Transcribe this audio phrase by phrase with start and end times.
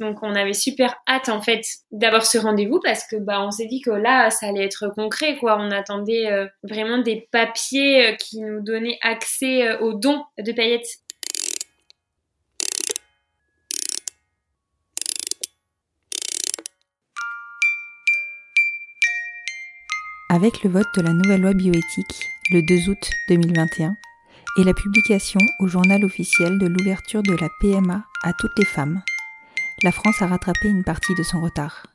[0.00, 3.66] Donc on avait super hâte en fait d'avoir ce rendez-vous parce que bah on s'est
[3.66, 5.58] dit que là ça allait être concret quoi.
[5.60, 10.52] On attendait euh, vraiment des papiers euh, qui nous donnaient accès euh, aux dons de
[10.52, 10.98] paillettes.
[20.28, 23.94] Avec le vote de la nouvelle loi bioéthique le 2 août 2021
[24.58, 29.02] et la publication au journal officiel de l'ouverture de la PMA à toutes les femmes,
[29.82, 31.86] la France a rattrapé une partie de son retard.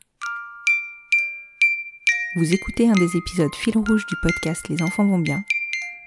[2.36, 5.44] Vous écoutez un des épisodes fil rouge du podcast Les enfants vont bien,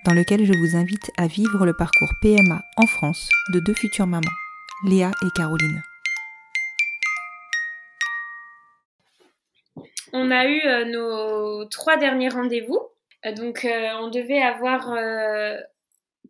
[0.04, 4.06] dans lequel je vous invite à vivre le parcours PMA en France de deux futures
[4.06, 4.26] mamans,
[4.84, 5.82] Léa et Caroline.
[10.12, 12.80] On a eu euh, nos trois derniers rendez-vous.
[13.26, 14.92] Euh, donc euh, on devait avoir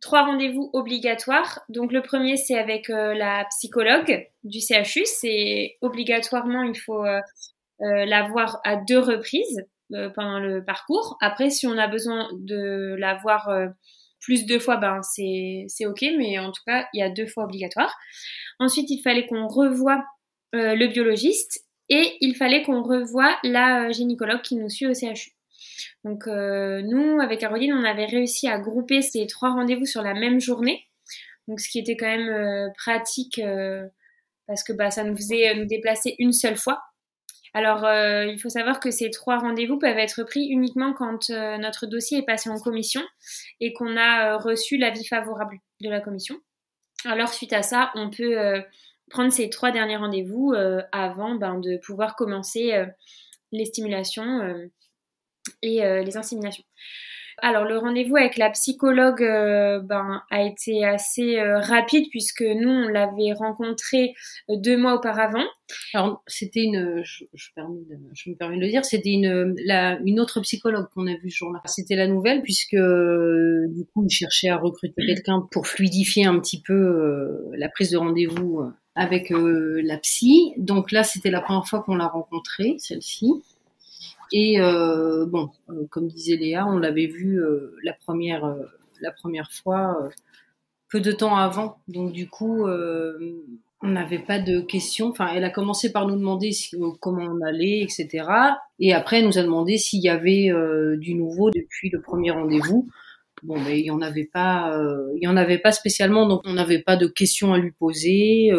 [0.00, 1.60] trois rendez-vous obligatoires.
[1.68, 5.02] Donc le premier c'est avec euh, la psychologue du CHU.
[5.04, 7.20] C'est obligatoirement il faut euh,
[7.82, 9.66] euh, la voir à deux reprises
[10.14, 11.16] pendant le parcours.
[11.20, 13.50] Après si on a besoin de la voir
[14.20, 16.02] plus de fois, ben c'est ok.
[16.16, 17.92] Mais en tout cas il y a deux fois obligatoire.
[18.60, 20.04] Ensuite il fallait qu'on revoie
[20.52, 25.32] le biologiste et il fallait qu'on revoie la gynécologue qui nous suit au CHU.
[26.04, 30.14] Donc euh, nous, avec Caroline, on avait réussi à grouper ces trois rendez-vous sur la
[30.14, 30.86] même journée.
[31.48, 33.86] Donc ce qui était quand même euh, pratique euh,
[34.46, 36.80] parce que bah, ça nous faisait nous déplacer une seule fois.
[37.52, 41.58] Alors euh, il faut savoir que ces trois rendez-vous peuvent être pris uniquement quand euh,
[41.58, 43.02] notre dossier est passé en commission
[43.60, 46.36] et qu'on a euh, reçu l'avis favorable de la commission.
[47.04, 48.60] Alors suite à ça, on peut euh,
[49.10, 52.86] prendre ces trois derniers rendez-vous euh, avant ben, de pouvoir commencer euh,
[53.52, 54.66] les stimulations euh,
[55.62, 56.64] et euh, les inséminations.
[57.42, 62.68] Alors le rendez-vous avec la psychologue euh, ben, a été assez euh, rapide puisque nous
[62.68, 64.14] on l'avait rencontré
[64.50, 65.44] euh, deux mois auparavant.
[65.94, 69.54] Alors, c'était une, je, me permets de le dire, c'était une,
[70.04, 71.60] une autre psychologue qu'on a vue ce jour-là.
[71.64, 76.60] C'était la nouvelle puisque, du coup, il cherchait à recruter quelqu'un pour fluidifier un petit
[76.60, 78.62] peu la prise de rendez-vous
[78.96, 80.54] avec la psy.
[80.56, 83.30] Donc là, c'était la première fois qu'on l'a rencontrée, celle-ci.
[84.32, 88.62] Et euh, bon, euh, comme disait Léa, on l'avait vue euh, la première, euh,
[89.00, 90.08] la première fois euh,
[90.90, 91.78] peu de temps avant.
[91.88, 93.18] Donc du coup, euh,
[93.82, 95.08] on n'avait pas de questions.
[95.10, 98.56] Enfin, elle a commencé par nous demander si- comment on allait, etc.
[98.78, 100.50] Et après, elle nous a demandé s'il y avait
[100.98, 102.88] du nouveau depuis le premier rendez-vous.
[103.42, 104.78] Bon, ben, il y en avait pas,
[105.16, 108.52] il y en avait pas spécialement, donc on n'avait pas de questions à lui poser.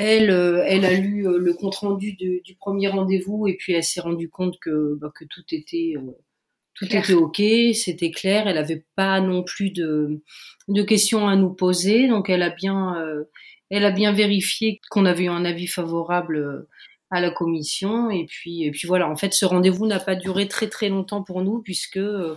[0.00, 3.72] Elle, euh, elle a lu euh, le compte rendu de- du premier rendez-vous et puis
[3.74, 6.12] elle s'est rendue compte que, bah, que tout était, euh,
[6.74, 7.04] tout Clair.
[7.04, 7.42] était ok,
[7.74, 8.46] c'était clair.
[8.48, 10.22] Elle avait pas non plus de,
[10.68, 13.24] de questions à nous poser, donc elle a bien, euh,
[13.70, 16.66] elle a bien vérifié qu'on avait eu un avis favorable
[17.10, 19.08] à la commission et puis, et puis voilà.
[19.10, 22.36] En fait, ce rendez-vous n'a pas duré très très longtemps pour nous puisque, euh,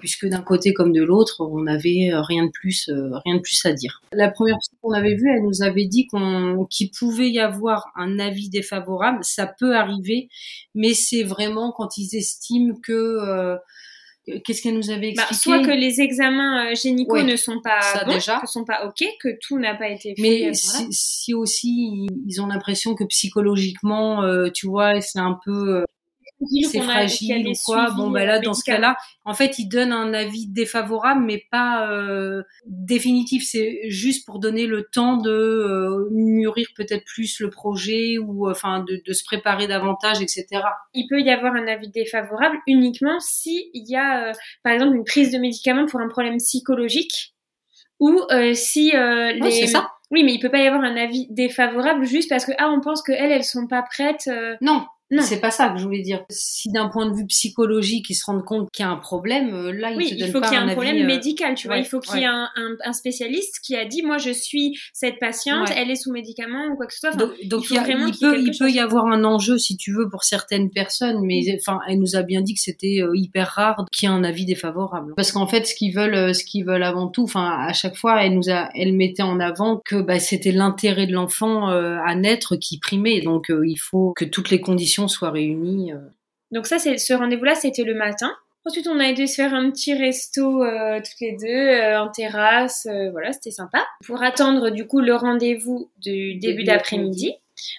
[0.00, 3.40] puisque d'un côté comme de l'autre, on n'avait euh, rien de plus, euh, rien de
[3.40, 4.00] plus à dire.
[4.12, 7.88] La première personne qu'on avait vue, elle nous avait dit qu'on, qu'il pouvait y avoir
[7.96, 9.18] un avis défavorable.
[9.22, 10.28] Ça peut arriver,
[10.74, 13.56] mais c'est vraiment quand ils estiment que, euh,
[14.44, 18.04] qu'est-ce qu'elle nous avait Bah, expliqué soit que les examens euh, Ouais, ne sont pas
[18.06, 18.38] bons, déjà.
[18.40, 20.22] que sont pas ok, que tout n'a pas été fait.
[20.22, 25.84] Mais si, aussi ils ont l'impression que psychologiquement, euh, tu vois, c'est un peu
[26.70, 27.90] c'est fragile ou quoi.
[27.96, 31.44] Bon, ben euh, là, dans ce cas-là, en fait, ils donnent un avis défavorable, mais
[31.50, 33.44] pas euh, définitif.
[33.44, 38.52] C'est juste pour donner le temps de euh, mûrir peut-être plus le projet ou euh,
[38.52, 40.46] enfin de, de se préparer davantage, etc.
[40.94, 44.96] il peut y avoir un avis défavorable uniquement si il y a, euh, par exemple,
[44.96, 47.34] une prise de médicaments pour un problème psychologique
[48.00, 49.50] ou euh, si euh, les...
[49.50, 49.90] c'est ça.
[50.10, 52.80] Oui, mais il peut pas y avoir un avis défavorable juste parce que ah on
[52.80, 54.28] pense que elles elles sont pas prêtes.
[54.28, 54.56] euh,
[55.12, 56.24] Non, C'est pas ça que je voulais dire.
[56.30, 59.52] Si d'un point de vue psychologique, ils se rendent compte qu'il y a un problème,
[59.54, 61.54] euh, là, oui, ils te donnent il faut qu'il y ait un, problème euh, médical,
[61.54, 61.76] tu vois.
[61.76, 64.78] il faut qu'il y ait un, un- un spécialiste qui a dit, moi, je suis
[64.92, 65.74] cette patiente, Ouais.
[65.78, 67.10] elle est sous médicament ou quoi que ce soit.
[67.10, 69.06] Enfin, Donc, donc faut il, y a- vraiment il ait peut, il peut y avoir
[69.06, 72.54] un enjeu, si tu veux, pour certaines personnes, mais enfin, elle nous a bien dit
[72.54, 75.12] que c'était euh, hyper rare qu'il y ait un avis défavorable.
[75.16, 77.96] Parce qu'en fait, ce qu'ils veulent, euh, ce qu'ils veulent avant tout, enfin, à chaque
[77.96, 81.98] fois, elle nous a, elle mettait en avant que bah, c'était l'intérêt de l'enfant euh,
[82.04, 83.20] à naître qui primait.
[83.20, 85.92] Donc, euh, il faut que toutes les conditions soient réunies.
[85.92, 85.98] euh.
[86.50, 88.32] Donc ça, c'est ce rendez-vous-là, c'était le matin.
[88.64, 92.08] Ensuite, on a été se faire un petit resto euh, toutes les deux euh, en
[92.10, 92.86] terrasse.
[92.90, 93.84] euh, voilà, c'était sympa.
[94.06, 97.34] Pour attendre du coup le rendez-vous du début Début d'après-midi.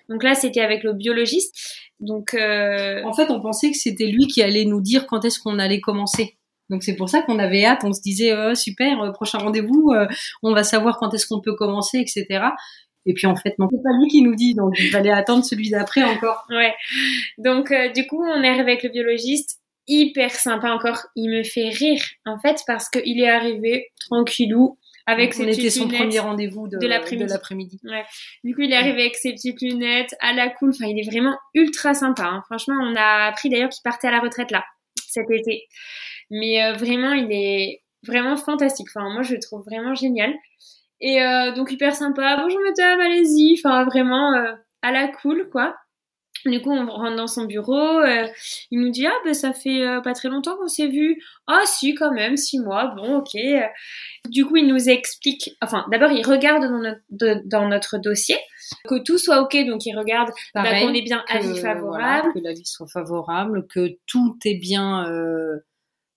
[0.09, 1.55] Donc là, c'était avec le biologiste.
[1.99, 5.39] Donc euh, En fait, on pensait que c'était lui qui allait nous dire quand est-ce
[5.39, 6.37] qu'on allait commencer.
[6.69, 10.07] Donc c'est pour ça qu'on avait hâte, on se disait euh, super, prochain rendez-vous, euh,
[10.41, 12.45] on va savoir quand est-ce qu'on peut commencer, etc.
[13.05, 15.43] Et puis en fait non, c'est pas lui qui nous dit, donc il fallait attendre
[15.43, 16.45] celui d'après encore.
[16.49, 16.73] ouais.
[17.37, 19.59] Donc euh, du coup, on est arrivé avec le biologiste.
[19.85, 21.01] Hyper sympa encore.
[21.17, 25.57] Il me fait rire en fait parce qu'il est arrivé tranquillou avec ses on était
[25.57, 25.99] petites son lunettes.
[25.99, 27.27] premier rendez-vous de, de l'après-midi.
[27.29, 27.81] l'après-midi.
[28.45, 30.69] Du coup, il est arrivé avec ses petites lunettes, à la cool.
[30.69, 32.23] Enfin, il est vraiment ultra sympa.
[32.23, 32.41] hein.
[32.45, 34.63] Franchement, on a appris d'ailleurs qu'il partait à la retraite là,
[35.09, 35.67] cet été.
[36.31, 38.87] Mais euh, vraiment, il est vraiment fantastique.
[38.95, 40.33] Enfin, moi, je le trouve vraiment génial.
[41.05, 42.37] Et euh, donc, hyper sympa.
[42.41, 43.59] Bonjour madame, allez-y.
[43.59, 45.75] Enfin, vraiment euh, à la cool, quoi.
[46.45, 47.99] Du coup, on rentre dans son bureau.
[47.99, 48.27] euh,
[48.71, 51.21] il nous dit ah ben ça fait euh, pas très longtemps qu'on s'est vu.
[51.47, 52.93] Ah si quand même six mois.
[52.97, 53.31] Bon ok.
[54.29, 55.55] Du coup, il nous explique.
[55.61, 58.35] Enfin, d'abord, il regarde dans notre de- dans notre dossier
[58.89, 59.55] que tout soit ok.
[59.67, 62.33] Donc, il regarde bah, qu'on est bien avis voilà, favorable.
[62.33, 65.59] que l'avis soit favorable, que tout est bien euh,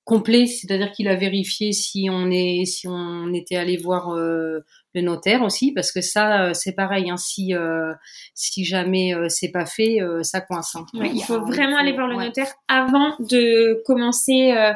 [0.06, 4.60] complet, c'est-à-dire qu'il a vérifié si on est, si on était allé voir euh,
[4.94, 7.10] le notaire aussi, parce que ça, euh, c'est pareil.
[7.10, 7.92] Hein, si euh,
[8.34, 10.76] si jamais euh, c'est pas fait, euh, ça coince.
[10.76, 10.86] hein.
[10.94, 12.26] Ouais, il faut vraiment aller voir le ouais.
[12.26, 14.72] notaire avant de commencer euh,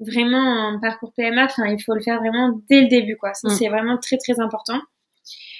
[0.00, 1.44] vraiment un parcours PMA.
[1.44, 3.34] Enfin, il faut le faire vraiment dès le début, quoi.
[3.34, 3.50] Ça, Mm.
[3.50, 4.80] c'est vraiment très très important.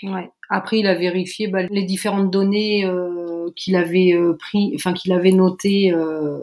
[0.02, 0.30] Ouais.
[0.48, 5.12] Après, il a vérifié bah, les différentes données euh, qu'il avait euh, pris, enfin qu'il
[5.12, 6.38] avait notées euh,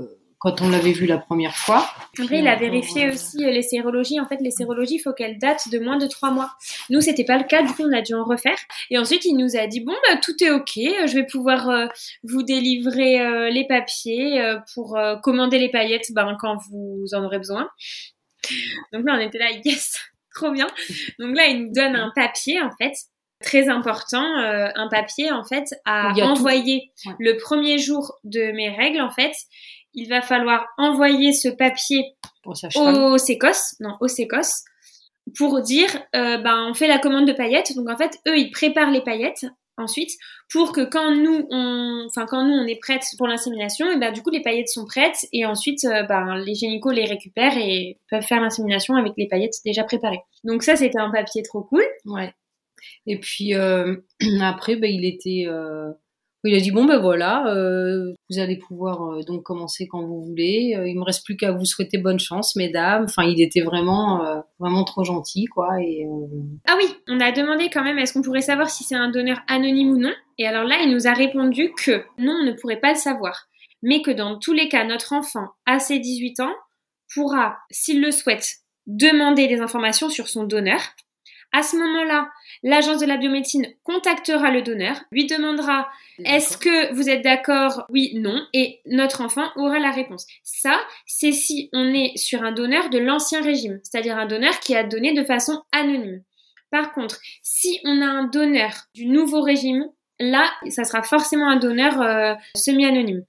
[0.55, 1.89] quand on l'avait vu la première fois.
[2.19, 4.19] Après, il a vérifié aussi euh, les sérologies.
[4.19, 6.51] En fait, les sérologies, il faut qu'elles datent de moins de trois mois.
[6.89, 7.61] Nous, c'était pas le cas.
[7.63, 8.57] Du coup, on a dû en refaire.
[8.89, 10.77] Et ensuite, il nous a dit bon, bah, tout est ok.
[10.77, 11.87] euh, Je vais pouvoir euh,
[12.23, 17.37] vous délivrer euh, les papiers euh, pour commander les paillettes ben, quand vous en aurez
[17.39, 17.67] besoin.
[18.93, 19.97] Donc là, on était là, yes,
[20.33, 20.67] trop bien.
[21.19, 22.93] Donc là, il nous donne un papier en fait.
[23.43, 27.13] Très important, euh, un papier en fait à envoyer Ouais.
[27.19, 29.33] le premier jour de mes règles en fait.
[29.97, 32.15] Il va falloir envoyer ce papier
[32.45, 32.53] au
[33.17, 34.63] sécos, non, au sécos,
[35.35, 37.75] pour dire, euh, ben, on fait la commande de paillettes.
[37.75, 39.45] Donc, en fait, eux, ils préparent les paillettes
[39.75, 40.11] ensuite
[40.51, 44.13] pour que quand nous, on, enfin, quand nous, on est prête pour l'insémination, et ben,
[44.13, 47.99] du coup, les paillettes sont prêtes et ensuite, euh, ben, les gynécos les récupèrent et
[48.09, 50.21] peuvent faire l'insémination avec les paillettes déjà préparées.
[50.43, 51.83] Donc, ça, c'était un papier trop cool.
[52.05, 52.31] Ouais.
[53.07, 53.95] Et puis euh,
[54.41, 55.47] après, ben, il était,
[56.47, 60.21] il a dit bon ben voilà, euh, vous allez pouvoir euh, donc commencer quand vous
[60.21, 60.75] voulez.
[60.77, 63.03] Euh, il me reste plus qu'à vous souhaiter bonne chance, mesdames.
[63.03, 65.81] Enfin, il était vraiment, vraiment trop gentil, quoi.
[65.81, 66.05] Et
[66.67, 69.39] Ah oui, on a demandé quand même est-ce qu'on pourrait savoir si c'est un donneur
[69.47, 70.13] anonyme ou non?
[70.37, 73.47] Et alors là, il nous a répondu que non, on ne pourrait pas le savoir.
[73.83, 76.53] Mais que dans tous les cas, notre enfant, à ses 18 ans,
[77.13, 78.47] pourra, s'il le souhaite,
[78.87, 80.79] demander des informations sur son donneur.
[81.53, 82.29] À ce moment-là,
[82.61, 85.87] l'agence de la biomédecine contactera le donneur, lui demandera
[86.23, 87.85] est-ce que vous êtes d'accord?
[87.89, 88.45] Oui, non.
[88.53, 90.27] Et notre enfant aura la réponse.
[90.43, 94.75] Ça, c'est si on est sur un donneur de l'ancien régime, c'est-à-dire un donneur qui
[94.75, 96.21] a donné de façon anonyme.
[96.69, 99.85] Par contre, si on a un donneur du nouveau régime,
[100.19, 103.23] là, ça sera forcément un donneur euh, semi-anonyme.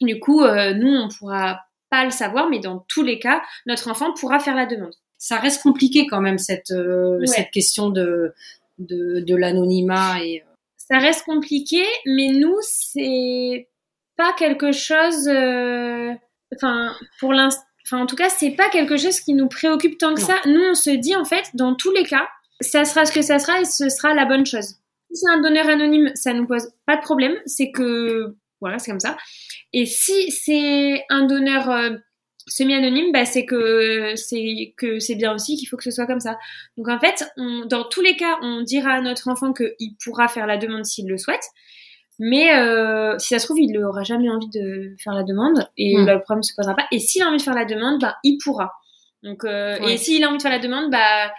[0.00, 3.90] Du coup, euh, nous, on pourra pas le savoir, mais dans tous les cas, notre
[3.90, 4.94] enfant pourra faire la demande.
[5.18, 7.26] Ça reste compliqué quand même cette, euh, Ouais.
[7.26, 8.32] cette question de,
[8.78, 13.68] de, de l'anonymat et euh, ça reste compliqué, mais nous, c'est
[14.16, 15.26] pas quelque chose.
[15.28, 16.12] euh,
[16.54, 17.62] Enfin, pour l'instant.
[17.84, 20.26] Enfin, en tout cas, c'est pas quelque chose qui nous préoccupe tant que Non.
[20.26, 20.36] ça.
[20.46, 22.28] Nous, on se dit, en fait, dans tous les cas,
[22.60, 24.76] ça sera ce que ça sera et ce sera la bonne chose.
[25.10, 27.34] Si c'est un donneur anonyme, ça nous pose pas de problème.
[27.46, 29.16] C'est que, voilà, c'est comme ça.
[29.72, 31.68] Et si c'est un donneur
[32.46, 36.20] semi-anonyme, bah, c'est que c'est que c'est bien aussi qu'il faut que ce soit comme
[36.20, 36.38] ça.
[36.76, 40.28] Donc en fait, on, dans tous les cas, on dira à notre enfant qu'il pourra
[40.28, 41.44] faire la demande s'il le souhaite.
[42.18, 45.96] Mais euh, si ça se trouve, il n'aura jamais envie de faire la demande et
[45.98, 46.06] Mm.
[46.06, 46.86] bah, le problème se posera pas.
[46.90, 48.72] Et s'il a envie de faire la demande, bah, il pourra.
[49.22, 49.94] Donc, euh, Ouais.
[49.94, 51.30] Et s'il a envie de faire la demande, bah,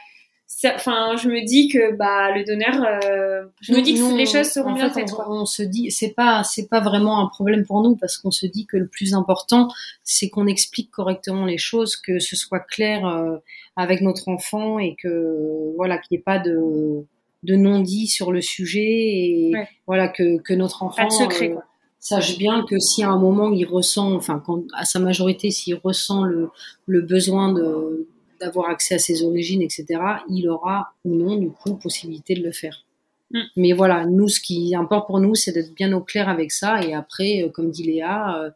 [0.65, 4.47] enfin, je me dis que bah le donneur, euh, je me dis que les choses
[4.47, 5.11] seront bien faites.
[5.27, 8.45] On, se dit, c'est pas, c'est pas vraiment un problème pour nous parce qu'on se
[8.45, 9.67] dit que le plus important,
[10.03, 13.37] c'est qu'on explique correctement les choses, que ce soit clair euh,
[13.75, 17.05] avec notre enfant et que voilà, qu'il n'y ait pas de
[17.43, 19.53] de non-dit sur le sujet et
[19.85, 21.59] voilà que, que notre enfant secret, euh,
[21.99, 25.75] sache bien que si à un moment il ressent, enfin quand, à sa majorité, s'il
[25.75, 26.49] ressent le,
[26.87, 28.07] le besoin de
[28.39, 29.86] d'avoir accès à ses origines, etc.,
[30.29, 32.84] il aura ou non, du coup, possibilité de le faire.
[33.32, 33.41] Mm.
[33.56, 36.84] Mais voilà, nous, ce qui importe pour nous, c'est d'être bien au clair avec ça.
[36.84, 38.50] Et après, euh, comme dit Léa, euh,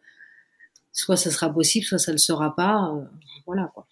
[0.91, 2.93] soit ça sera possible, soit ça ne le sera pas.
[2.95, 3.01] Euh,
[3.45, 3.85] voilà, quoi.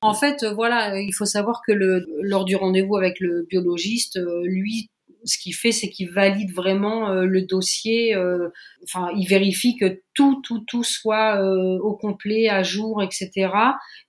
[0.00, 4.90] En fait, voilà, il faut savoir que le, lors du rendez-vous avec le biologiste, lui,
[5.28, 8.14] ce qu'il fait, c'est qu'il valide vraiment euh, le dossier.
[8.14, 8.48] Euh,
[8.84, 13.50] enfin, il vérifie que tout, tout, tout soit euh, au complet, à jour, etc.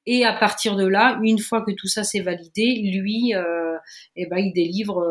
[0.05, 3.33] Et à partir de là, une fois que tout ça s'est validé, lui,
[4.15, 5.05] eh ben, il délivre,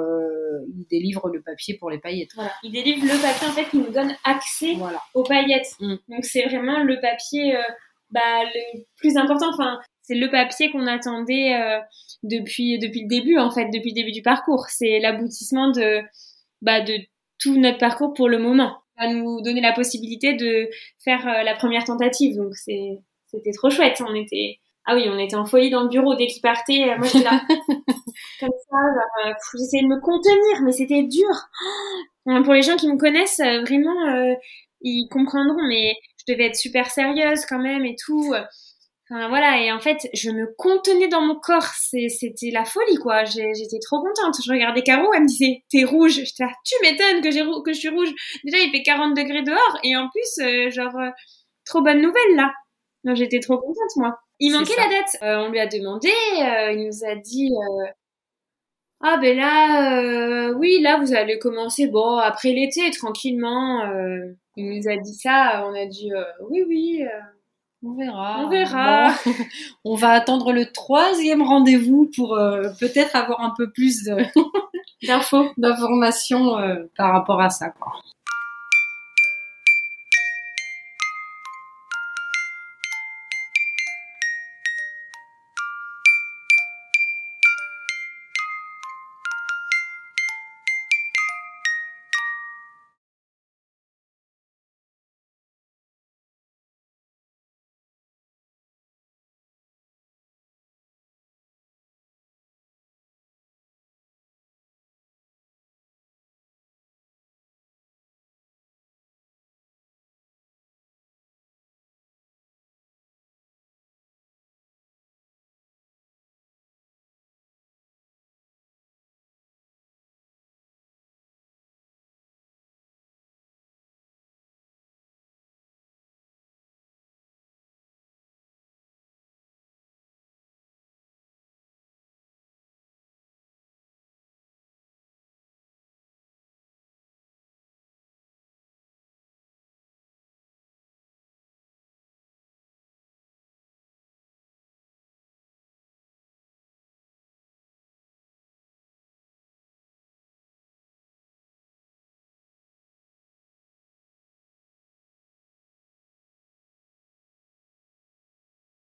[0.77, 2.31] il délivre le papier pour les paillettes.
[2.35, 2.53] Voilà.
[2.65, 4.77] Il délivre le papier en fait qui nous donne accès
[5.15, 5.77] aux paillettes.
[5.79, 5.97] Mm.
[6.09, 7.57] Donc c'est vraiment le papier
[8.11, 9.51] bah, le plus important.
[9.53, 11.79] Enfin, c'est le papier qu'on attendait euh,
[12.23, 14.65] depuis depuis le début en fait, depuis le début du parcours.
[14.71, 16.01] C'est l'aboutissement de
[16.63, 16.95] bah, de
[17.39, 18.79] tout notre parcours pour le moment.
[18.97, 20.69] Ça va nous donner la possibilité de
[21.05, 22.37] faire euh, la première tentative.
[22.37, 24.03] Donc c'est c'était trop chouette.
[24.07, 26.97] On était ah oui, on était en folie dans le bureau dès qu'il partait.
[26.97, 27.43] Moi j'étais là
[28.41, 31.29] comme ça, euh, j'essayais de me contenir, mais c'était dur.
[32.45, 34.37] Pour les gens qui me connaissent, vraiment,
[34.81, 35.67] ils comprendront.
[35.67, 38.35] Mais je devais être super sérieuse quand même et tout.
[39.11, 41.71] Enfin, voilà, et en fait, je me contenais dans mon corps.
[41.79, 43.25] C'était la folie, quoi.
[43.25, 44.35] J'étais trop contente.
[44.45, 46.13] Je regardais Caro, elle me disait, t'es rouge.
[46.13, 48.11] J'étais là, tu m'étonnes que, que je suis rouge.
[48.45, 51.11] Déjà, il fait 40 degrés dehors, et en plus, euh, genre, euh,
[51.65, 52.53] trop bonne nouvelle, là.
[53.15, 54.19] J'étais trop contente, moi.
[54.41, 55.17] Il manquait la date.
[55.23, 57.51] Euh, on lui a demandé, il nous a dit,
[59.01, 63.85] ah ben là, oui, là, vous allez commencer, bon, après l'été, tranquillement.
[64.57, 66.11] il nous a dit ça, on a dit,
[66.51, 67.05] oui, oui.
[67.83, 68.41] On verra.
[68.41, 69.15] On verra.
[69.85, 74.05] on va attendre le troisième rendez-vous pour euh, peut-être avoir un peu plus
[75.03, 77.73] d'infos, d'informations euh, par rapport à ça.